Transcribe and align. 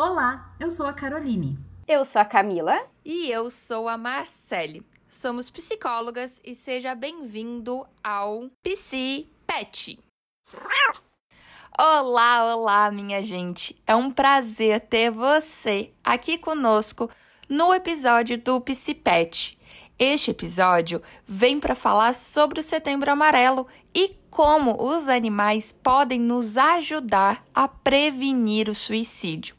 Olá, 0.00 0.54
eu 0.60 0.70
sou 0.70 0.86
a 0.86 0.92
Caroline. 0.92 1.58
Eu 1.84 2.04
sou 2.04 2.22
a 2.22 2.24
Camila. 2.24 2.86
E 3.04 3.28
eu 3.32 3.50
sou 3.50 3.88
a 3.88 3.98
Marcele. 3.98 4.86
Somos 5.08 5.50
psicólogas 5.50 6.40
e 6.44 6.54
seja 6.54 6.94
bem-vindo 6.94 7.84
ao 8.04 8.48
Psi 8.62 9.28
Pet. 9.44 9.98
Olá, 11.76 12.54
olá, 12.54 12.92
minha 12.92 13.20
gente. 13.24 13.76
É 13.84 13.96
um 13.96 14.08
prazer 14.08 14.82
ter 14.82 15.10
você 15.10 15.90
aqui 16.04 16.38
conosco 16.38 17.10
no 17.48 17.74
episódio 17.74 18.38
do 18.38 18.60
Psi 18.60 18.94
Pet. 18.94 19.58
Este 19.98 20.30
episódio 20.30 21.02
vem 21.26 21.58
para 21.58 21.74
falar 21.74 22.14
sobre 22.14 22.60
o 22.60 22.62
Setembro 22.62 23.10
Amarelo 23.10 23.66
e 23.92 24.16
como 24.30 24.80
os 24.80 25.08
animais 25.08 25.72
podem 25.72 26.20
nos 26.20 26.56
ajudar 26.56 27.42
a 27.52 27.66
prevenir 27.66 28.68
o 28.68 28.76
suicídio. 28.76 29.57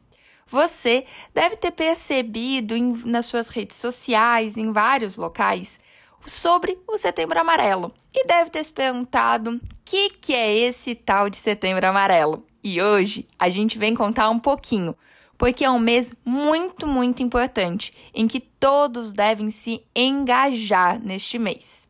Você 0.52 1.06
deve 1.34 1.56
ter 1.58 1.72
percebido 1.72 2.76
em, 2.76 2.94
nas 3.06 3.28
suas 3.28 3.50
redes 3.50 3.78
sociais, 3.78 4.58
em 4.58 4.72
vários 4.72 5.16
locais, 5.16 5.80
sobre 6.26 6.78
o 6.88 6.98
Setembro 6.98 7.40
Amarelo 7.40 7.94
e 8.14 8.26
deve 8.26 8.50
ter 8.50 8.64
se 8.64 8.72
perguntado 8.72 9.52
o 9.52 9.62
que, 9.86 10.10
que 10.10 10.34
é 10.34 10.58
esse 10.58 10.96
tal 10.96 11.30
de 11.30 11.38
Setembro 11.38 11.86
Amarelo. 11.86 12.46
E 12.64 12.82
hoje 12.82 13.28
a 13.38 13.50
gente 13.50 13.78
vem 13.78 13.96
contar 13.96 14.30
um 14.30 14.40
pouquinho, 14.40 14.96
porque 15.38 15.64
é 15.64 15.72
um 15.72 15.80
mês 15.80 16.14
muito, 16.26 16.86
muito 16.86 17.24
importante 17.24 17.94
em 18.14 18.28
que 18.28 18.40
todos 18.40 19.14
devem 19.14 19.50
se 19.50 19.82
engajar 19.96 21.00
neste 21.00 21.40
mês. 21.40 21.88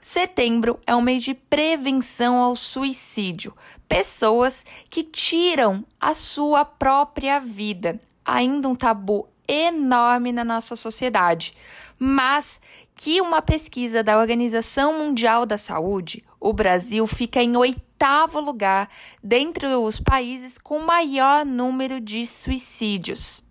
Setembro 0.00 0.78
é 0.86 0.94
um 0.94 1.00
mês 1.00 1.24
de 1.24 1.34
prevenção 1.34 2.36
ao 2.36 2.54
suicídio. 2.54 3.52
Pessoas 3.88 4.64
que 4.90 5.02
tiram 5.02 5.84
a 6.00 6.14
sua 6.14 6.64
própria 6.64 7.38
vida. 7.38 8.00
Ainda 8.24 8.68
um 8.68 8.74
tabu 8.74 9.28
enorme 9.48 10.32
na 10.32 10.44
nossa 10.44 10.74
sociedade. 10.74 11.54
Mas 11.98 12.60
que 12.94 13.20
uma 13.20 13.40
pesquisa 13.40 14.02
da 14.02 14.18
Organização 14.18 14.98
Mundial 14.98 15.46
da 15.46 15.56
Saúde, 15.56 16.24
o 16.40 16.52
Brasil 16.52 17.06
fica 17.06 17.42
em 17.42 17.56
oitavo 17.56 18.40
lugar 18.40 18.88
dentre 19.22 19.66
os 19.66 20.00
países 20.00 20.58
com 20.58 20.78
maior 20.80 21.44
número 21.44 22.00
de 22.00 22.26
suicídios. 22.26 23.42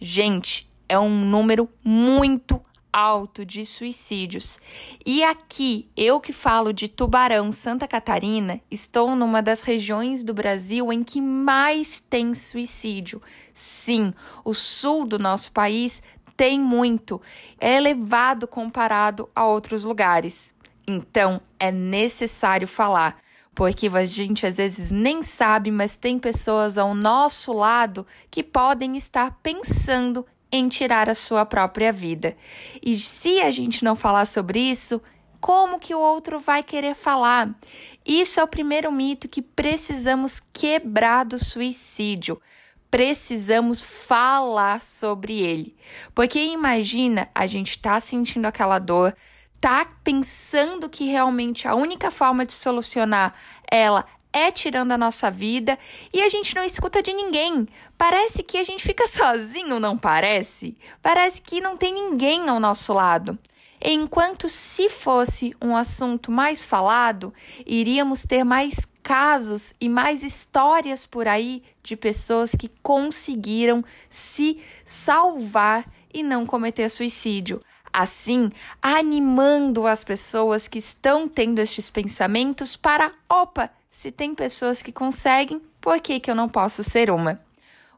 Gente, 0.00 0.68
é 0.88 0.98
um 0.98 1.24
número 1.24 1.68
muito 1.82 2.60
alto 2.96 3.44
de 3.44 3.66
suicídios. 3.66 4.58
E 5.04 5.22
aqui, 5.22 5.86
eu 5.94 6.18
que 6.18 6.32
falo 6.32 6.72
de 6.72 6.88
Tubarão, 6.88 7.52
Santa 7.52 7.86
Catarina, 7.86 8.58
estou 8.70 9.14
numa 9.14 9.42
das 9.42 9.60
regiões 9.60 10.24
do 10.24 10.32
Brasil 10.32 10.90
em 10.90 11.04
que 11.04 11.20
mais 11.20 12.00
tem 12.00 12.34
suicídio. 12.34 13.20
Sim, 13.52 14.14
o 14.42 14.54
sul 14.54 15.04
do 15.04 15.18
nosso 15.18 15.52
país 15.52 16.02
tem 16.34 16.58
muito, 16.58 17.20
é 17.60 17.76
elevado 17.76 18.48
comparado 18.48 19.28
a 19.34 19.44
outros 19.44 19.84
lugares. 19.84 20.54
Então, 20.88 21.38
é 21.60 21.70
necessário 21.70 22.66
falar 22.66 23.18
porque 23.54 23.88
a 23.88 24.04
gente 24.04 24.46
às 24.46 24.58
vezes 24.58 24.90
nem 24.90 25.22
sabe, 25.22 25.70
mas 25.70 25.96
tem 25.96 26.18
pessoas 26.18 26.76
ao 26.76 26.94
nosso 26.94 27.54
lado 27.54 28.06
que 28.30 28.42
podem 28.42 28.98
estar 28.98 29.38
pensando 29.42 30.26
em 30.50 30.68
tirar 30.68 31.08
a 31.08 31.14
sua 31.14 31.44
própria 31.44 31.92
vida. 31.92 32.36
E 32.82 32.96
se 32.96 33.40
a 33.40 33.50
gente 33.50 33.84
não 33.84 33.96
falar 33.96 34.26
sobre 34.26 34.58
isso, 34.58 35.00
como 35.40 35.78
que 35.78 35.94
o 35.94 36.00
outro 36.00 36.40
vai 36.40 36.62
querer 36.62 36.94
falar? 36.94 37.54
Isso 38.04 38.40
é 38.40 38.42
o 38.42 38.48
primeiro 38.48 38.90
mito 38.90 39.28
que 39.28 39.42
precisamos 39.42 40.40
quebrar 40.52 41.24
do 41.24 41.38
suicídio. 41.38 42.40
Precisamos 42.90 43.82
falar 43.82 44.80
sobre 44.80 45.40
ele. 45.40 45.76
Porque 46.14 46.42
imagina 46.42 47.28
a 47.34 47.46
gente 47.46 47.78
tá 47.78 48.00
sentindo 48.00 48.46
aquela 48.46 48.78
dor, 48.78 49.14
tá 49.60 49.86
pensando 50.02 50.88
que 50.88 51.06
realmente 51.06 51.66
a 51.66 51.74
única 51.74 52.10
forma 52.10 52.46
de 52.46 52.52
solucionar 52.52 53.34
ela 53.70 54.04
é 54.36 54.52
tirando 54.52 54.92
a 54.92 54.98
nossa 54.98 55.30
vida 55.30 55.78
e 56.12 56.20
a 56.20 56.28
gente 56.28 56.54
não 56.54 56.62
escuta 56.62 57.02
de 57.02 57.12
ninguém. 57.12 57.66
Parece 57.96 58.42
que 58.42 58.58
a 58.58 58.64
gente 58.64 58.82
fica 58.82 59.06
sozinho, 59.08 59.80
não 59.80 59.96
parece? 59.96 60.76
Parece 61.02 61.40
que 61.40 61.58
não 61.60 61.76
tem 61.76 61.94
ninguém 61.94 62.46
ao 62.48 62.60
nosso 62.60 62.92
lado. 62.92 63.38
Enquanto 63.80 64.48
se 64.48 64.88
fosse 64.88 65.54
um 65.60 65.74
assunto 65.74 66.30
mais 66.30 66.60
falado, 66.60 67.32
iríamos 67.64 68.24
ter 68.24 68.44
mais 68.44 68.86
casos 69.02 69.72
e 69.80 69.88
mais 69.88 70.22
histórias 70.22 71.06
por 71.06 71.28
aí 71.28 71.62
de 71.82 71.96
pessoas 71.96 72.50
que 72.50 72.68
conseguiram 72.82 73.84
se 74.08 74.60
salvar 74.84 75.88
e 76.12 76.22
não 76.22 76.44
cometer 76.44 76.90
suicídio. 76.90 77.62
Assim, 77.98 78.50
animando 78.82 79.86
as 79.86 80.04
pessoas 80.04 80.68
que 80.68 80.76
estão 80.76 81.26
tendo 81.26 81.60
estes 81.60 81.88
pensamentos 81.88 82.76
para, 82.76 83.10
opa, 83.26 83.70
se 83.90 84.12
tem 84.12 84.34
pessoas 84.34 84.82
que 84.82 84.92
conseguem, 84.92 85.62
por 85.80 85.98
que, 86.00 86.20
que 86.20 86.30
eu 86.30 86.34
não 86.34 86.46
posso 86.46 86.84
ser 86.84 87.08
uma? 87.08 87.40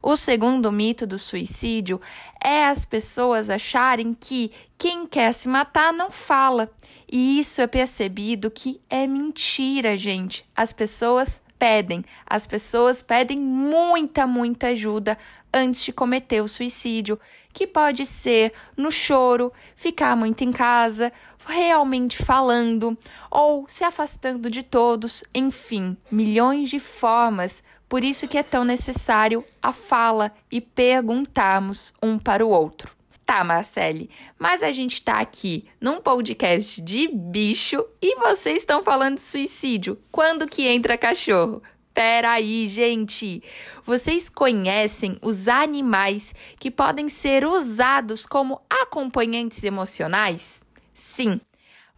O 0.00 0.14
segundo 0.14 0.70
mito 0.70 1.04
do 1.04 1.19
suicídio 1.19 2.00
é 2.41 2.66
as 2.66 2.84
pessoas 2.84 3.50
acharem 3.50 4.14
que 4.14 4.53
quem 4.78 5.04
quer 5.04 5.32
se 5.32 5.48
matar 5.48 5.92
não 5.92 6.12
fala. 6.12 6.70
E 7.10 7.41
isso 7.41 7.60
é 7.60 7.66
percebido 7.66 8.53
que 8.53 8.81
é 8.88 9.04
mentira, 9.04 9.97
gente. 9.97 10.48
As 10.54 10.72
pessoas 10.72 11.42
pedem, 11.58 12.04
as 12.26 12.46
pessoas 12.46 13.02
pedem 13.02 13.38
muita, 13.38 14.26
muita 14.26 14.69
ajuda 14.69 15.19
antes 15.52 15.82
de 15.82 15.92
cometer 15.92 16.41
o 16.41 16.48
suicídio, 16.48 17.19
que 17.52 17.66
pode 17.66 18.06
ser 18.06 18.52
no 18.76 18.91
choro, 18.91 19.52
ficar 19.74 20.14
muito 20.14 20.44
em 20.44 20.52
casa, 20.52 21.12
realmente 21.46 22.16
falando 22.16 22.96
ou 23.30 23.64
se 23.69 23.82
afastando 23.82 24.50
de 24.50 24.62
todos, 24.62 25.24
enfim, 25.34 25.96
milhões 26.10 26.69
de 26.70 26.78
formas. 26.78 27.62
Por 27.88 28.04
isso 28.04 28.28
que 28.28 28.38
é 28.38 28.42
tão 28.42 28.64
necessário 28.64 29.44
a 29.62 29.72
fala 29.72 30.32
e 30.50 30.60
perguntarmos 30.60 31.94
um 32.02 32.19
para 32.19 32.44
o 32.44 32.50
outro. 32.50 32.97
Tá, 33.28 33.44
Marcele, 33.44 34.09
mas 34.39 34.62
a 34.62 34.72
gente 34.72 35.03
tá 35.03 35.19
aqui 35.19 35.66
num 35.78 36.00
podcast 36.00 36.81
de 36.81 37.09
bicho 37.09 37.84
e 38.00 38.16
vocês 38.16 38.61
estão 38.61 38.83
falando 38.83 39.16
de 39.16 39.21
suicídio. 39.21 39.99
Quando 40.11 40.47
que 40.47 40.66
entra 40.66 40.97
cachorro? 40.97 41.62
Peraí, 41.93 42.67
gente! 42.69 43.43
Vocês 43.84 44.31
conhecem 44.31 45.19
os 45.21 45.47
animais 45.47 46.34
que 46.59 46.71
podem 46.71 47.11
ser 47.11 47.44
usados 47.44 48.25
como 48.25 48.62
acompanhantes 48.71 49.62
emocionais? 49.62 50.62
Sim, 50.94 51.38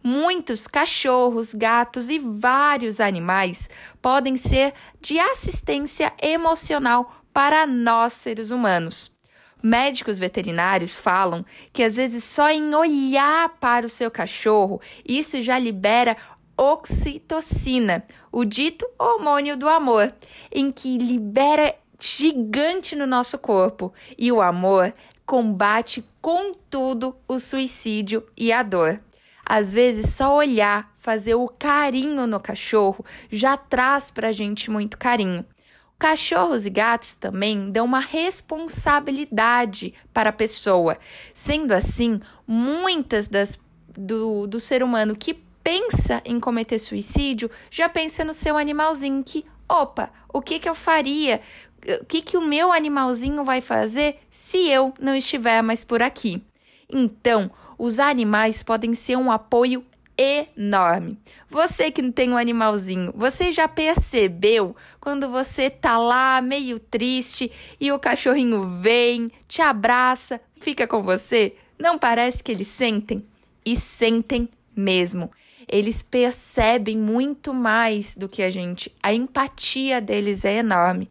muitos 0.03 0.67
cachorros, 0.67 1.53
gatos 1.53 2.09
e 2.09 2.19
vários 2.19 2.99
animais 2.99 3.69
podem 4.01 4.35
ser 4.35 4.73
de 4.99 5.17
assistência 5.17 6.11
emocional 6.21 7.23
para 7.31 7.65
nós 7.65 8.11
seres 8.11 8.51
humanos. 8.51 9.09
Médicos 9.61 10.19
veterinários 10.19 10.95
falam 10.95 11.45
que 11.71 11.83
às 11.83 11.95
vezes 11.95 12.23
só 12.23 12.49
em 12.49 12.73
olhar 12.73 13.49
para 13.59 13.85
o 13.85 13.89
seu 13.89 14.09
cachorro, 14.09 14.81
isso 15.05 15.41
já 15.41 15.59
libera 15.59 16.17
oxitocina, 16.57 18.03
o 18.31 18.45
dito 18.45 18.87
hormônio 18.97 19.57
do 19.57 19.67
amor, 19.67 20.13
em 20.51 20.71
que 20.71 20.97
libera 20.97 21.75
gigante 21.99 22.95
no 22.95 23.05
nosso 23.05 23.37
corpo 23.37 23.93
e 24.17 24.31
o 24.31 24.41
amor 24.41 24.93
combate 25.25 26.03
com 26.21 26.53
tudo 26.69 27.15
o 27.27 27.39
suicídio 27.39 28.27
e 28.35 28.51
a 28.51 28.63
dor. 28.63 28.99
Às 29.45 29.71
vezes, 29.71 30.13
só 30.13 30.35
olhar, 30.35 30.91
fazer 30.97 31.35
o 31.35 31.47
carinho 31.47 32.27
no 32.27 32.39
cachorro 32.39 33.05
já 33.31 33.57
traz 33.57 34.09
pra 34.09 34.31
gente 34.31 34.69
muito 34.69 34.97
carinho. 34.97 35.45
Cachorros 36.01 36.65
e 36.65 36.71
gatos 36.71 37.13
também 37.13 37.69
dão 37.69 37.85
uma 37.85 37.99
responsabilidade 37.99 39.93
para 40.11 40.31
a 40.31 40.33
pessoa. 40.33 40.97
Sendo 41.31 41.73
assim, 41.73 42.19
muitas 42.47 43.27
das 43.27 43.59
do, 43.95 44.47
do 44.47 44.59
ser 44.59 44.81
humano 44.81 45.15
que 45.15 45.35
pensa 45.63 46.19
em 46.25 46.39
cometer 46.39 46.79
suicídio, 46.79 47.51
já 47.69 47.87
pensa 47.87 48.25
no 48.25 48.33
seu 48.33 48.57
animalzinho 48.57 49.23
que, 49.23 49.45
opa, 49.69 50.09
o 50.33 50.41
que 50.41 50.57
que 50.57 50.67
eu 50.67 50.73
faria? 50.73 51.39
O 52.01 52.05
que 52.05 52.23
que 52.23 52.35
o 52.35 52.41
meu 52.41 52.71
animalzinho 52.71 53.43
vai 53.43 53.61
fazer 53.61 54.21
se 54.31 54.57
eu 54.69 54.95
não 54.99 55.13
estiver 55.13 55.61
mais 55.61 55.83
por 55.83 56.01
aqui? 56.01 56.43
Então, 56.89 57.51
os 57.77 57.99
animais 57.99 58.63
podem 58.63 58.95
ser 58.95 59.17
um 59.17 59.31
apoio 59.31 59.85
enorme. 60.21 61.17
Você 61.49 61.91
que 61.91 62.11
tem 62.11 62.31
um 62.31 62.37
animalzinho, 62.37 63.11
você 63.15 63.51
já 63.51 63.67
percebeu 63.67 64.75
quando 64.99 65.29
você 65.29 65.69
tá 65.69 65.97
lá 65.97 66.41
meio 66.41 66.79
triste 66.79 67.51
e 67.79 67.91
o 67.91 67.99
cachorrinho 67.99 68.67
vem, 68.67 69.31
te 69.47 69.61
abraça, 69.61 70.39
fica 70.59 70.87
com 70.87 71.01
você? 71.01 71.55
Não 71.79 71.97
parece 71.97 72.43
que 72.43 72.51
eles 72.51 72.67
sentem? 72.67 73.25
E 73.65 73.75
sentem 73.75 74.49
mesmo 74.75 75.31
eles 75.71 76.01
percebem 76.01 76.97
muito 76.97 77.53
mais 77.53 78.13
do 78.13 78.27
que 78.27 78.43
a 78.43 78.49
gente. 78.49 78.93
A 79.01 79.13
empatia 79.13 80.01
deles 80.01 80.43
é 80.43 80.57
enorme. 80.57 81.09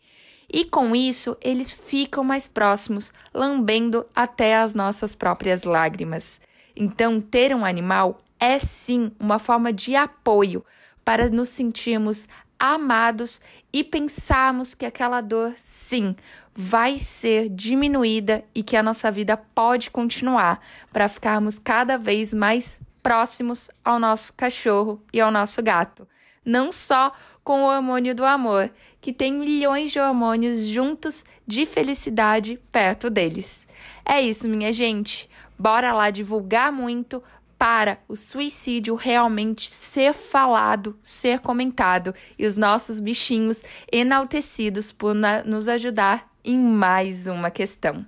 E 0.52 0.64
com 0.64 0.94
isso, 0.94 1.36
eles 1.40 1.72
ficam 1.72 2.22
mais 2.22 2.46
próximos, 2.46 3.12
lambendo 3.32 4.04
até 4.14 4.56
as 4.56 4.74
nossas 4.74 5.14
próprias 5.14 5.62
lágrimas. 5.62 6.40
Então, 6.76 7.20
ter 7.20 7.54
um 7.54 7.64
animal 7.64 8.20
é 8.40 8.58
sim 8.58 9.12
uma 9.20 9.38
forma 9.38 9.72
de 9.72 9.94
apoio 9.94 10.64
para 11.04 11.28
nos 11.28 11.50
sentirmos 11.50 12.26
amados 12.58 13.40
e 13.72 13.84
pensarmos 13.84 14.74
que 14.74 14.84
aquela 14.84 15.20
dor, 15.20 15.54
sim, 15.56 16.16
vai 16.54 16.98
ser 16.98 17.48
diminuída 17.48 18.44
e 18.54 18.62
que 18.62 18.76
a 18.76 18.82
nossa 18.82 19.10
vida 19.10 19.36
pode 19.36 19.90
continuar 19.90 20.60
para 20.92 21.08
ficarmos 21.08 21.58
cada 21.58 21.96
vez 21.96 22.34
mais 22.34 22.80
próximos 23.02 23.70
ao 23.84 23.98
nosso 23.98 24.32
cachorro 24.34 25.02
e 25.12 25.20
ao 25.20 25.30
nosso 25.30 25.62
gato. 25.62 26.06
Não 26.44 26.70
só 26.70 27.12
com 27.42 27.62
o 27.62 27.66
hormônio 27.66 28.14
do 28.14 28.24
amor, 28.24 28.70
que 29.00 29.12
tem 29.12 29.32
milhões 29.32 29.90
de 29.90 29.98
hormônios 29.98 30.66
juntos 30.66 31.24
de 31.46 31.64
felicidade 31.64 32.60
perto 32.70 33.08
deles. 33.08 33.66
É 34.04 34.20
isso, 34.20 34.46
minha 34.46 34.72
gente. 34.72 35.28
Bora 35.58 35.92
lá 35.92 36.10
divulgar 36.10 36.70
muito 36.70 37.22
para 37.60 37.98
o 38.08 38.16
suicídio 38.16 38.94
realmente 38.94 39.70
ser 39.70 40.14
falado, 40.14 40.98
ser 41.02 41.40
comentado 41.40 42.14
e 42.38 42.46
os 42.46 42.56
nossos 42.56 42.98
bichinhos 42.98 43.62
enaltecidos 43.92 44.90
por 44.90 45.14
nos 45.44 45.68
ajudar 45.68 46.26
em 46.42 46.58
mais 46.58 47.26
uma 47.26 47.50
questão. 47.50 48.06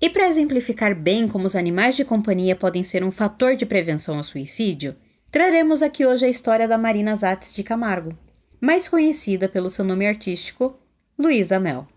E 0.00 0.08
para 0.08 0.28
exemplificar 0.28 0.94
bem 0.94 1.26
como 1.26 1.44
os 1.44 1.56
animais 1.56 1.96
de 1.96 2.04
companhia 2.04 2.54
podem 2.54 2.84
ser 2.84 3.02
um 3.02 3.10
fator 3.10 3.56
de 3.56 3.66
prevenção 3.66 4.16
ao 4.16 4.22
suicídio, 4.22 4.94
traremos 5.28 5.82
aqui 5.82 6.06
hoje 6.06 6.24
a 6.24 6.28
história 6.28 6.68
da 6.68 6.78
Marina 6.78 7.16
Zatz 7.16 7.52
de 7.52 7.64
Camargo, 7.64 8.16
mais 8.60 8.88
conhecida 8.88 9.48
pelo 9.48 9.70
seu 9.70 9.84
nome 9.84 10.06
artístico, 10.06 10.78
Luísa 11.18 11.58
Mel. 11.58 11.88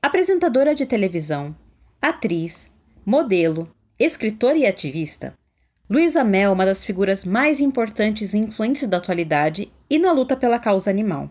Apresentadora 0.00 0.74
de 0.74 0.86
televisão, 0.86 1.54
atriz, 2.00 2.70
modelo, 3.08 3.74
escritora 3.98 4.58
e 4.58 4.66
ativista, 4.66 5.32
Luísa 5.88 6.22
Mel 6.22 6.50
é 6.50 6.52
uma 6.52 6.66
das 6.66 6.84
figuras 6.84 7.24
mais 7.24 7.58
importantes 7.58 8.34
e 8.34 8.38
influentes 8.38 8.86
da 8.86 8.98
atualidade 8.98 9.72
e 9.88 9.98
na 9.98 10.12
luta 10.12 10.36
pela 10.36 10.58
causa 10.58 10.90
animal. 10.90 11.30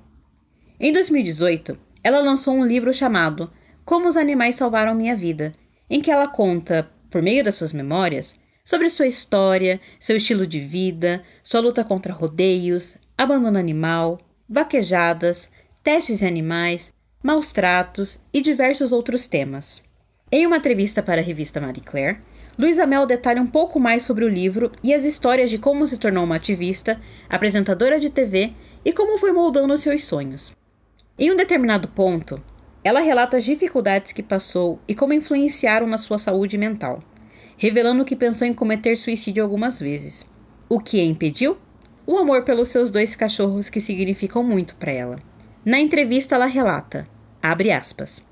Em 0.79 0.91
2018, 0.91 1.77
ela 2.03 2.19
lançou 2.19 2.56
um 2.56 2.65
livro 2.65 2.91
chamado 2.91 3.53
Como 3.85 4.07
os 4.07 4.18
Animais 4.18 4.56
Salvaram 4.56 4.95
Minha 4.95 5.15
Vida, 5.15 5.51
em 5.88 6.01
que 6.01 6.09
ela 6.09 6.27
conta, 6.27 6.89
por 7.12 7.21
meio 7.21 7.44
das 7.44 7.53
suas 7.53 7.71
memórias, 7.71 8.39
sobre 8.65 8.89
sua 8.89 9.06
história, 9.06 9.80
seu 10.00 10.18
estilo 10.18 10.47
de 10.47 10.59
vida, 10.59 11.21
sua 11.44 11.59
luta 11.59 11.83
contra 11.83 12.12
rodeios, 12.12 12.97
abandono 13.15 13.59
animal, 13.59 14.18
vaquejadas, 14.50 15.51
testes 15.83 16.23
em 16.23 16.27
animais, 16.27 16.91
maus 17.21 17.51
tratos 17.51 18.18
e 18.33 18.41
diversos 18.41 18.91
outros 18.91 19.27
temas. 19.27 19.85
Em 20.29 20.45
uma 20.45 20.57
entrevista 20.57 21.01
para 21.01 21.21
a 21.21 21.24
revista 21.24 21.62
Marie 21.62 21.81
Claire, 21.81 22.19
Luísa 22.59 22.85
Mel 22.85 23.06
detalha 23.06 23.41
um 23.41 23.47
pouco 23.47 23.79
mais 23.79 24.03
sobre 24.03 24.25
o 24.25 24.29
livro 24.29 24.69
e 24.83 24.94
as 24.94 25.06
histórias 25.06 25.50
de 25.50 25.57
como 25.57 25.88
se 25.88 25.97
tornou 25.97 26.25
uma 26.25 26.35
ativista, 26.35 27.00
apresentadora 27.29 27.97
de 27.97 28.09
TV 28.09 28.51
e 28.83 28.91
como 28.91 29.18
foi 29.18 29.31
moldando 29.31 29.77
seus 29.77 30.03
sonhos. 30.03 30.51
Em 31.18 31.31
um 31.31 31.35
determinado 31.35 31.88
ponto, 31.88 32.44
ela 32.83 33.00
relata 33.00 33.38
as 33.38 33.45
dificuldades 33.45 34.12
que 34.12 34.21
passou 34.21 34.81
e 34.85 34.94
como 34.94 35.13
influenciaram 35.13 35.88
na 35.88 35.97
sua 35.97 36.18
saúde 36.18 36.57
mental, 36.57 37.00
revelando 37.57 38.03
que 38.03 38.15
pensou 38.15 38.45
em 38.45 38.53
cometer 38.53 38.97
suicídio 38.97 39.41
algumas 39.41 39.80
vezes. 39.80 40.25
O 40.68 40.77
que 40.77 41.00
a 41.00 41.06
impediu? 41.06 41.57
O 42.06 42.18
amor 42.18 42.44
pelos 42.44 42.68
seus 42.68 42.91
dois 42.91 43.15
cachorros 43.15 43.69
que 43.69 43.80
significam 43.80 44.44
muito 44.44 44.75
para 44.75 44.91
ela. 44.91 45.19
Na 45.63 45.80
entrevista 45.80 46.35
ela 46.35 46.47
relata, 46.47 47.07
abre 47.41 47.71
aspas, 47.71 48.26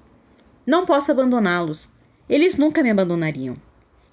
não 0.65 0.85
posso 0.85 1.11
abandoná-los. 1.11 1.89
Eles 2.27 2.57
nunca 2.57 2.81
me 2.81 2.89
abandonariam. 2.89 3.55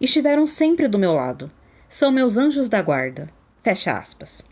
Estiveram 0.00 0.46
sempre 0.46 0.88
do 0.88 0.99
meu 0.99 1.12
lado. 1.12 1.50
São 1.88 2.10
meus 2.10 2.37
anjos 2.37 2.69
da 2.69 2.82
guarda. 2.82 3.28
Fecha 3.62 3.96
aspas. 3.96 4.43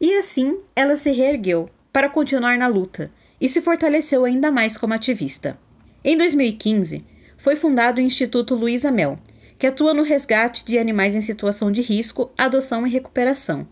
E 0.00 0.16
assim 0.16 0.60
ela 0.76 0.96
se 0.96 1.10
reergueu 1.10 1.68
para 1.92 2.08
continuar 2.08 2.56
na 2.56 2.66
luta 2.66 3.10
e 3.40 3.48
se 3.48 3.60
fortaleceu 3.60 4.24
ainda 4.24 4.52
mais 4.52 4.76
como 4.76 4.94
ativista. 4.94 5.58
Em 6.04 6.16
2015, 6.16 7.04
foi 7.36 7.56
fundado 7.56 8.00
o 8.00 8.04
Instituto 8.04 8.54
Luísa 8.54 8.90
Mel, 8.90 9.18
que 9.58 9.66
atua 9.66 9.92
no 9.92 10.02
resgate 10.02 10.64
de 10.64 10.78
animais 10.78 11.14
em 11.14 11.20
situação 11.20 11.72
de 11.72 11.82
risco, 11.82 12.30
adoção 12.36 12.86
e 12.86 12.90
recuperação, 12.90 13.66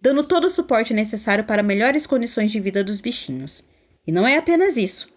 dando 0.00 0.24
todo 0.24 0.44
o 0.44 0.50
suporte 0.50 0.92
necessário 0.92 1.44
para 1.44 1.62
melhores 1.62 2.06
condições 2.06 2.50
de 2.50 2.60
vida 2.60 2.82
dos 2.82 3.00
bichinhos. 3.00 3.64
E 4.06 4.12
não 4.12 4.26
é 4.26 4.36
apenas 4.36 4.76
isso. 4.76 5.08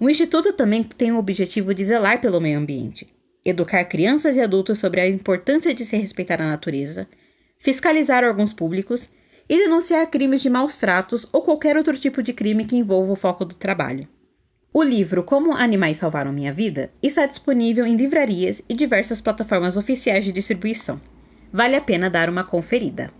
O 0.00 0.08
Instituto 0.08 0.52
também 0.52 0.84
tem 0.84 1.10
o 1.10 1.18
objetivo 1.18 1.74
de 1.74 1.84
zelar 1.84 2.20
pelo 2.20 2.40
meio 2.40 2.58
ambiente, 2.58 3.12
educar 3.44 3.84
crianças 3.84 4.36
e 4.36 4.40
adultos 4.40 4.78
sobre 4.78 5.00
a 5.00 5.08
importância 5.08 5.74
de 5.74 5.84
se 5.84 5.96
respeitar 5.96 6.40
a 6.40 6.48
natureza, 6.48 7.08
fiscalizar 7.58 8.22
órgãos 8.22 8.52
públicos 8.52 9.08
e 9.48 9.58
denunciar 9.58 10.08
crimes 10.08 10.40
de 10.40 10.48
maus 10.48 10.76
tratos 10.76 11.26
ou 11.32 11.42
qualquer 11.42 11.76
outro 11.76 11.98
tipo 11.98 12.22
de 12.22 12.32
crime 12.32 12.64
que 12.64 12.76
envolva 12.76 13.12
o 13.12 13.16
foco 13.16 13.44
do 13.44 13.56
trabalho. 13.56 14.06
O 14.72 14.84
livro 14.84 15.24
Como 15.24 15.56
Animais 15.56 15.96
Salvaram 15.96 16.30
Minha 16.30 16.52
Vida 16.52 16.92
está 17.02 17.26
disponível 17.26 17.84
em 17.84 17.96
livrarias 17.96 18.62
e 18.68 18.74
diversas 18.74 19.20
plataformas 19.20 19.76
oficiais 19.76 20.24
de 20.24 20.30
distribuição. 20.30 21.00
Vale 21.52 21.74
a 21.74 21.80
pena 21.80 22.08
dar 22.08 22.28
uma 22.28 22.44
conferida. 22.44 23.10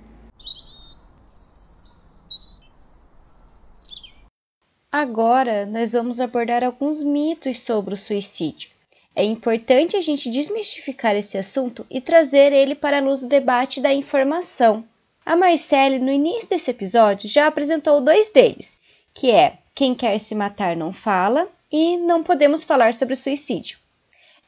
Agora, 4.90 5.66
nós 5.66 5.92
vamos 5.92 6.18
abordar 6.18 6.64
alguns 6.64 7.02
mitos 7.02 7.60
sobre 7.60 7.92
o 7.92 7.96
suicídio. 7.96 8.70
É 9.14 9.22
importante 9.22 9.98
a 9.98 10.00
gente 10.00 10.30
desmistificar 10.30 11.14
esse 11.14 11.36
assunto 11.36 11.84
e 11.90 12.00
trazer 12.00 12.54
ele 12.54 12.74
para 12.74 12.96
a 12.96 13.00
luz 13.02 13.20
do 13.20 13.28
debate 13.28 13.82
da 13.82 13.92
informação. 13.92 14.82
A 15.26 15.36
Marcele, 15.36 15.98
no 15.98 16.10
início 16.10 16.48
desse 16.48 16.70
episódio, 16.70 17.28
já 17.28 17.46
apresentou 17.46 18.00
dois 18.00 18.30
deles, 18.30 18.78
que 19.12 19.30
é 19.30 19.58
Quem 19.74 19.94
quer 19.94 20.18
se 20.18 20.34
matar 20.34 20.74
não 20.74 20.90
fala 20.90 21.46
e 21.70 21.98
Não 21.98 22.22
podemos 22.22 22.64
falar 22.64 22.94
sobre 22.94 23.14
suicídio. 23.14 23.78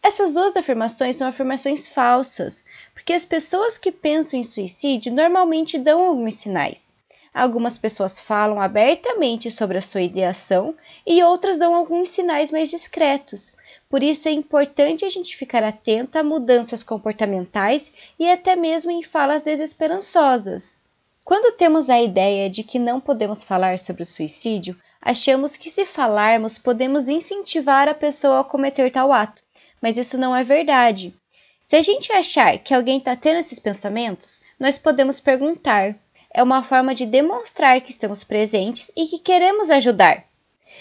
Essas 0.03 0.33
duas 0.33 0.57
afirmações 0.57 1.17
são 1.17 1.29
afirmações 1.29 1.87
falsas, 1.87 2.65
porque 2.95 3.13
as 3.13 3.27
pessoas 3.27 3.77
que 3.77 3.93
pensam 3.93 4.41
em 4.41 4.43
suicídio 4.43 5.13
normalmente 5.13 5.79
dão 5.79 6.03
alguns 6.03 6.37
sinais. 6.37 6.95
Algumas 7.33 7.79
pessoas 7.79 8.19
falam 8.19 8.61
abertamente 8.61 9.51
sobre 9.51 9.79
a 9.79 9.83
sua 9.83 10.03
ideação 10.03 10.75
e 11.07 11.23
outras 11.23 11.59
dão 11.59 11.75
alguns 11.75 12.09
sinais 12.09 12.51
mais 12.51 12.71
discretos. 12.71 13.53
Por 13.89 14.03
isso 14.03 14.29
é 14.29 14.33
importante 14.33 15.05
a 15.05 15.09
gente 15.09 15.37
ficar 15.37 15.63
atento 15.63 16.19
a 16.19 16.23
mudanças 16.23 16.83
comportamentais 16.83 17.93
e 18.19 18.31
até 18.31 18.57
mesmo 18.57 18.91
em 18.91 19.03
falas 19.03 19.43
desesperançosas. 19.43 20.85
Quando 21.25 21.57
temos 21.57 21.89
a 21.89 22.01
ideia 22.01 22.51
de 22.51 22.65
que 22.65 22.79
não 22.79 23.01
podemos 23.01 23.43
falar 23.43 23.79
sobre 23.79 24.03
o 24.03 24.07
suicídio, 24.07 24.77
achamos 25.01 25.57
que 25.57 25.71
se 25.71 25.85
falarmos 25.85 26.59
podemos 26.59 27.09
incentivar 27.09 27.89
a 27.89 27.95
pessoa 27.95 28.41
a 28.41 28.45
cometer 28.45 28.91
tal 28.91 29.13
ato, 29.13 29.41
mas 29.81 29.97
isso 29.97 30.19
não 30.19 30.35
é 30.35 30.43
verdade. 30.43 31.15
Se 31.63 31.77
a 31.77 31.83
gente 31.83 32.13
achar 32.13 32.59
que 32.59 32.75
alguém 32.75 32.99
está 32.99 33.15
tendo 33.15 33.39
esses 33.39 33.61
pensamentos, 33.61 34.43
nós 34.59 34.77
podemos 34.77 35.21
perguntar: 35.21 35.95
é 36.33 36.43
uma 36.43 36.63
forma 36.63 36.95
de 36.95 37.07
demonstrar 37.07 37.81
que 37.81 37.91
estamos 37.91 38.25
presentes 38.25 38.93
e 38.97 39.07
que 39.07 39.19
queremos 39.19 39.71
ajudar. 39.71 40.25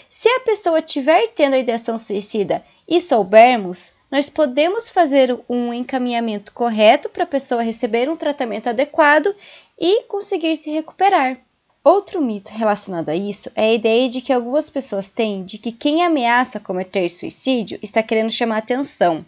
Se 0.08 0.28
a 0.28 0.40
pessoa 0.40 0.78
estiver 0.78 1.28
tendo 1.28 1.54
a 1.54 1.58
ideação 1.58 1.96
suicida 1.96 2.64
e 2.88 3.00
soubermos, 3.00 3.92
nós 4.10 4.28
podemos 4.28 4.88
fazer 4.88 5.38
um 5.48 5.72
encaminhamento 5.72 6.52
correto 6.52 7.08
para 7.08 7.24
a 7.24 7.28
pessoa 7.28 7.62
receber 7.62 8.08
um 8.08 8.16
tratamento 8.16 8.68
adequado 8.68 9.34
e 9.78 10.02
conseguir 10.04 10.56
se 10.56 10.70
recuperar. 10.70 11.38
Outro 11.82 12.20
mito 12.20 12.50
relacionado 12.50 13.08
a 13.08 13.16
isso 13.16 13.50
é 13.54 13.66
a 13.66 13.72
ideia 13.72 14.10
de 14.10 14.20
que 14.20 14.32
algumas 14.32 14.68
pessoas 14.68 15.10
têm 15.10 15.44
de 15.44 15.56
que 15.56 15.72
quem 15.72 16.04
ameaça 16.04 16.60
cometer 16.60 17.08
suicídio 17.08 17.78
está 17.82 18.02
querendo 18.02 18.30
chamar 18.30 18.58
atenção, 18.58 19.24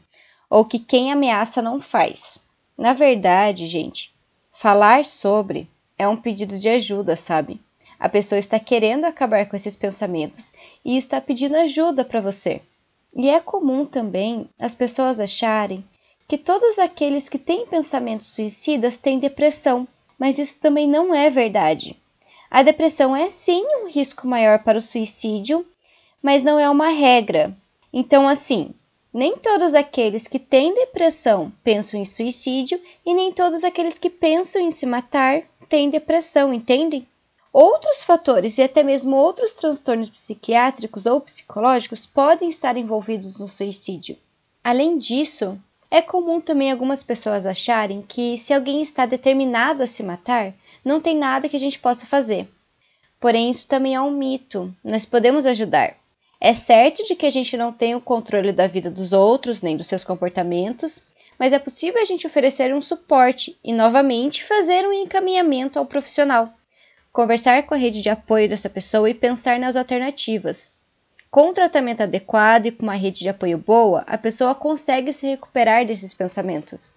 ou 0.50 0.64
que 0.64 0.78
quem 0.78 1.10
ameaça 1.10 1.62
não 1.62 1.80
faz. 1.80 2.38
Na 2.76 2.92
verdade, 2.92 3.66
gente, 3.66 4.12
falar 4.52 5.04
sobre 5.06 5.70
é 6.02 6.08
um 6.08 6.16
pedido 6.16 6.58
de 6.58 6.68
ajuda, 6.68 7.14
sabe? 7.16 7.60
A 7.98 8.08
pessoa 8.08 8.38
está 8.38 8.58
querendo 8.58 9.04
acabar 9.04 9.48
com 9.48 9.54
esses 9.54 9.76
pensamentos 9.76 10.52
e 10.84 10.96
está 10.96 11.20
pedindo 11.20 11.56
ajuda 11.56 12.04
para 12.04 12.20
você. 12.20 12.60
E 13.14 13.28
é 13.28 13.38
comum 13.38 13.84
também 13.84 14.48
as 14.60 14.74
pessoas 14.74 15.20
acharem 15.20 15.84
que 16.26 16.36
todos 16.36 16.78
aqueles 16.78 17.28
que 17.28 17.38
têm 17.38 17.66
pensamentos 17.66 18.28
suicidas 18.28 18.96
têm 18.96 19.18
depressão, 19.18 19.86
mas 20.18 20.38
isso 20.38 20.58
também 20.60 20.88
não 20.88 21.14
é 21.14 21.30
verdade. 21.30 21.96
A 22.50 22.62
depressão 22.62 23.14
é 23.14 23.28
sim 23.28 23.64
um 23.82 23.88
risco 23.88 24.26
maior 24.26 24.58
para 24.58 24.78
o 24.78 24.82
suicídio, 24.82 25.64
mas 26.20 26.42
não 26.42 26.58
é 26.58 26.68
uma 26.68 26.88
regra. 26.88 27.56
Então, 27.92 28.28
assim, 28.28 28.74
nem 29.12 29.36
todos 29.36 29.74
aqueles 29.74 30.26
que 30.26 30.38
têm 30.38 30.74
depressão 30.74 31.52
pensam 31.62 32.00
em 32.00 32.04
suicídio 32.04 32.80
e 33.04 33.14
nem 33.14 33.30
todos 33.30 33.62
aqueles 33.62 33.98
que 33.98 34.10
pensam 34.10 34.62
em 34.62 34.70
se 34.70 34.86
matar 34.86 35.42
têm 35.72 35.88
depressão, 35.88 36.52
entendem? 36.52 37.08
Outros 37.50 38.02
fatores 38.02 38.58
e 38.58 38.62
até 38.62 38.82
mesmo 38.82 39.16
outros 39.16 39.54
transtornos 39.54 40.10
psiquiátricos 40.10 41.06
ou 41.06 41.18
psicológicos 41.18 42.04
podem 42.04 42.50
estar 42.50 42.76
envolvidos 42.76 43.38
no 43.38 43.48
suicídio. 43.48 44.18
Além 44.62 44.98
disso, 44.98 45.58
é 45.90 46.02
comum 46.02 46.42
também 46.42 46.70
algumas 46.70 47.02
pessoas 47.02 47.46
acharem 47.46 48.02
que 48.02 48.36
se 48.36 48.52
alguém 48.52 48.82
está 48.82 49.06
determinado 49.06 49.82
a 49.82 49.86
se 49.86 50.02
matar, 50.02 50.52
não 50.84 51.00
tem 51.00 51.16
nada 51.16 51.48
que 51.48 51.56
a 51.56 51.60
gente 51.60 51.78
possa 51.78 52.04
fazer. 52.04 52.46
Porém, 53.18 53.48
isso 53.48 53.66
também 53.66 53.94
é 53.94 54.00
um 54.00 54.10
mito. 54.10 54.74
Nós 54.84 55.06
podemos 55.06 55.46
ajudar. 55.46 55.96
É 56.38 56.52
certo 56.52 57.02
de 57.04 57.14
que 57.14 57.24
a 57.24 57.30
gente 57.30 57.56
não 57.56 57.72
tem 57.72 57.94
o 57.94 58.00
controle 58.00 58.52
da 58.52 58.66
vida 58.66 58.90
dos 58.90 59.14
outros, 59.14 59.62
nem 59.62 59.74
dos 59.74 59.86
seus 59.86 60.04
comportamentos, 60.04 61.04
mas 61.42 61.52
é 61.52 61.58
possível 61.58 62.00
a 62.00 62.04
gente 62.04 62.24
oferecer 62.24 62.72
um 62.72 62.80
suporte 62.80 63.58
e, 63.64 63.72
novamente, 63.72 64.44
fazer 64.44 64.86
um 64.86 64.92
encaminhamento 64.92 65.76
ao 65.76 65.84
profissional 65.84 66.54
conversar 67.12 67.64
com 67.64 67.74
a 67.74 67.76
rede 67.76 68.00
de 68.00 68.08
apoio 68.08 68.48
dessa 68.48 68.70
pessoa 68.70 69.10
e 69.10 69.14
pensar 69.14 69.58
nas 69.58 69.74
alternativas. 69.74 70.74
Com 71.32 71.48
um 71.48 71.52
tratamento 71.52 72.00
adequado 72.00 72.66
e 72.66 72.70
com 72.70 72.84
uma 72.84 72.94
rede 72.94 73.22
de 73.22 73.28
apoio 73.28 73.58
boa, 73.58 74.04
a 74.06 74.16
pessoa 74.16 74.54
consegue 74.54 75.12
se 75.12 75.26
recuperar 75.26 75.84
desses 75.84 76.14
pensamentos. 76.14 76.94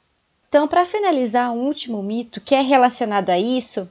Então, 0.47 0.67
para 0.67 0.85
finalizar, 0.85 1.51
um 1.51 1.63
último 1.65 2.03
mito 2.03 2.39
que 2.39 2.53
é 2.53 2.61
relacionado 2.61 3.31
a 3.31 3.39
isso 3.39 3.89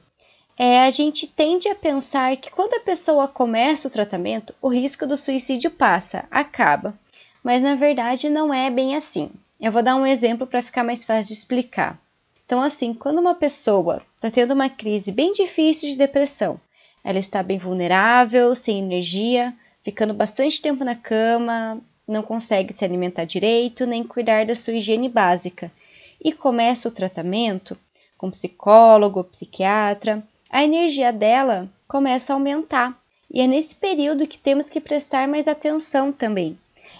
é 0.57 0.85
a 0.85 0.89
gente 0.89 1.27
tende 1.27 1.67
a 1.67 1.75
pensar 1.75 2.37
que 2.37 2.49
quando 2.49 2.75
a 2.75 2.79
pessoa 2.79 3.27
começa 3.27 3.89
o 3.89 3.91
tratamento, 3.91 4.55
o 4.61 4.69
risco 4.69 5.05
do 5.05 5.17
suicídio 5.17 5.69
passa, 5.69 6.23
acaba. 6.31 6.97
Mas 7.43 7.61
na 7.61 7.75
verdade 7.75 8.29
não 8.29 8.53
é 8.53 8.69
bem 8.69 8.95
assim. 8.95 9.29
Eu 9.65 9.71
vou 9.71 9.81
dar 9.81 9.95
um 9.95 10.05
exemplo 10.05 10.45
para 10.45 10.61
ficar 10.61 10.83
mais 10.83 11.03
fácil 11.03 11.29
de 11.29 11.39
explicar. 11.39 11.99
Então, 12.45 12.61
assim, 12.61 12.93
quando 12.93 13.17
uma 13.17 13.33
pessoa 13.33 13.99
está 14.15 14.29
tendo 14.29 14.53
uma 14.53 14.69
crise 14.69 15.11
bem 15.11 15.31
difícil 15.31 15.89
de 15.89 15.97
depressão, 15.97 16.59
ela 17.03 17.17
está 17.17 17.41
bem 17.41 17.57
vulnerável, 17.57 18.53
sem 18.53 18.77
energia, 18.77 19.51
ficando 19.81 20.13
bastante 20.13 20.61
tempo 20.61 20.83
na 20.83 20.93
cama, 20.93 21.81
não 22.07 22.21
consegue 22.21 22.71
se 22.71 22.85
alimentar 22.85 23.25
direito, 23.25 23.87
nem 23.87 24.03
cuidar 24.03 24.45
da 24.45 24.53
sua 24.53 24.75
higiene 24.75 25.09
básica, 25.09 25.71
e 26.23 26.31
começa 26.31 26.87
o 26.87 26.91
tratamento 26.91 27.75
com 28.19 28.29
psicólogo, 28.29 29.23
psiquiatra, 29.23 30.23
a 30.47 30.63
energia 30.63 31.11
dela 31.11 31.67
começa 31.87 32.31
a 32.31 32.35
aumentar. 32.35 32.95
E 33.33 33.41
é 33.41 33.47
nesse 33.47 33.77
período 33.77 34.27
que 34.27 34.37
temos 34.37 34.69
que 34.69 34.79
prestar 34.79 35.27
mais 35.27 35.47
atenção 35.47 36.11
também 36.11 36.55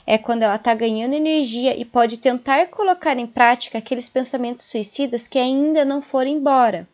é 0.06 0.18
quando 0.18 0.44
ela 0.44 0.56
está 0.56 0.74
ganhando 0.74 1.14
energia 1.16 1.76
e 1.76 1.84
pode 1.84 2.18
tentar 2.18 2.68
colocar 2.68 3.18
em 3.18 3.26
prática 3.26 3.78
aqueles 3.78 4.08
pensamentos 4.08 4.66
suicidas 4.66 5.28
que 5.28 5.40
ainda 5.40 5.84
não 5.84 6.02
foram 6.02 6.32
embora. 6.32 6.88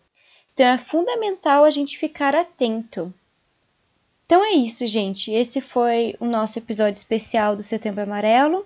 Então 0.53 0.65
é 0.65 0.77
fundamental 0.77 1.65
a 1.65 1.69
gente 1.69 1.97
ficar 1.97 2.35
atento. 2.35 3.13
Então 4.25 4.45
é 4.45 4.51
isso, 4.51 4.87
gente. 4.87 5.31
Esse 5.31 5.59
foi 5.59 6.15
o 6.19 6.25
nosso 6.25 6.57
episódio 6.57 6.97
especial 6.97 7.55
do 7.55 7.63
Setembro 7.63 8.03
Amarelo. 8.03 8.65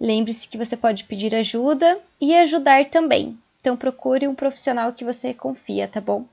Lembre-se 0.00 0.48
que 0.48 0.58
você 0.58 0.76
pode 0.76 1.04
pedir 1.04 1.34
ajuda 1.34 2.00
e 2.20 2.36
ajudar 2.36 2.84
também. 2.84 3.36
Então 3.60 3.76
procure 3.76 4.28
um 4.28 4.34
profissional 4.34 4.92
que 4.92 5.04
você 5.04 5.34
confia, 5.34 5.88
tá 5.88 6.00
bom? 6.00 6.24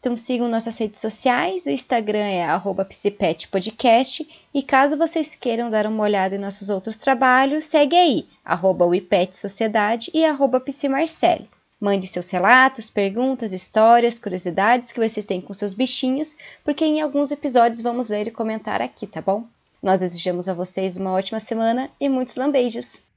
Então 0.00 0.14
sigam 0.14 0.48
nossas 0.48 0.78
redes 0.78 1.00
sociais, 1.00 1.66
o 1.66 1.70
Instagram 1.70 2.24
é 2.24 2.46
@psipetpodcast 2.88 4.28
e 4.54 4.62
caso 4.62 4.96
vocês 4.96 5.34
queiram 5.34 5.68
dar 5.68 5.86
uma 5.86 6.04
olhada 6.04 6.36
em 6.36 6.38
nossos 6.38 6.70
outros 6.70 6.96
trabalhos, 6.96 7.64
segue 7.64 7.96
aí, 7.96 8.28
arroba 8.44 8.86
Sociedade 9.32 10.10
e 10.14 10.22
psimarcele. 10.64 11.50
Mande 11.80 12.06
seus 12.06 12.30
relatos, 12.30 12.90
perguntas, 12.90 13.52
histórias, 13.52 14.18
curiosidades 14.18 14.92
que 14.92 15.00
vocês 15.00 15.26
têm 15.26 15.40
com 15.40 15.52
seus 15.52 15.74
bichinhos, 15.74 16.36
porque 16.64 16.84
em 16.84 17.00
alguns 17.00 17.32
episódios 17.32 17.80
vamos 17.80 18.08
ler 18.08 18.28
e 18.28 18.32
comentar 18.32 18.80
aqui, 18.80 19.06
tá 19.06 19.20
bom? 19.20 19.44
Nós 19.82 19.98
desejamos 19.98 20.48
a 20.48 20.54
vocês 20.54 20.96
uma 20.96 21.12
ótima 21.12 21.40
semana 21.40 21.90
e 22.00 22.08
muitos 22.08 22.36
lambeijos! 22.36 23.07